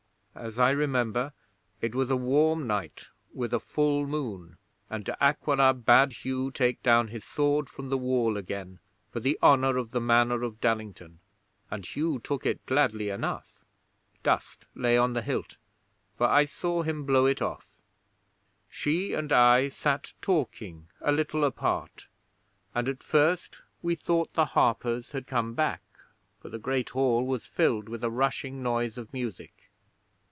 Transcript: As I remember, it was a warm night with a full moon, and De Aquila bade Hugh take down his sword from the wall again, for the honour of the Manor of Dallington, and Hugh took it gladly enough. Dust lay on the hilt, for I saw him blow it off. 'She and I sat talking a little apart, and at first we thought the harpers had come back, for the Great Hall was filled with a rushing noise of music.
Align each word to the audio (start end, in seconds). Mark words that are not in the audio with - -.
As 0.33 0.57
I 0.57 0.69
remember, 0.69 1.33
it 1.81 1.93
was 1.93 2.09
a 2.09 2.15
warm 2.15 2.65
night 2.65 3.09
with 3.33 3.53
a 3.53 3.59
full 3.59 4.07
moon, 4.07 4.57
and 4.89 5.03
De 5.03 5.21
Aquila 5.21 5.73
bade 5.73 6.13
Hugh 6.13 6.51
take 6.51 6.81
down 6.81 7.09
his 7.09 7.25
sword 7.25 7.69
from 7.69 7.89
the 7.89 7.97
wall 7.97 8.37
again, 8.37 8.79
for 9.11 9.19
the 9.19 9.37
honour 9.43 9.75
of 9.75 9.91
the 9.91 9.99
Manor 9.99 10.41
of 10.43 10.61
Dallington, 10.61 11.19
and 11.69 11.85
Hugh 11.85 12.17
took 12.19 12.45
it 12.45 12.65
gladly 12.65 13.09
enough. 13.09 13.65
Dust 14.23 14.65
lay 14.73 14.97
on 14.97 15.11
the 15.11 15.21
hilt, 15.21 15.57
for 16.17 16.27
I 16.27 16.45
saw 16.45 16.81
him 16.83 17.03
blow 17.03 17.25
it 17.25 17.41
off. 17.41 17.65
'She 18.69 19.11
and 19.13 19.33
I 19.33 19.67
sat 19.67 20.13
talking 20.21 20.87
a 21.01 21.11
little 21.11 21.43
apart, 21.43 22.07
and 22.73 22.87
at 22.87 23.03
first 23.03 23.61
we 23.81 23.95
thought 23.95 24.33
the 24.35 24.45
harpers 24.55 25.11
had 25.11 25.27
come 25.27 25.55
back, 25.55 25.83
for 26.39 26.47
the 26.47 26.57
Great 26.57 26.91
Hall 26.91 27.27
was 27.27 27.45
filled 27.45 27.89
with 27.89 28.01
a 28.01 28.09
rushing 28.09 28.63
noise 28.63 28.97
of 28.97 29.11
music. 29.11 29.51